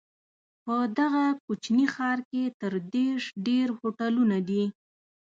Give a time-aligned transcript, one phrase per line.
[0.63, 4.63] په دغه کوچني ښار کې تر دېرش ډېر هوټلونه دي.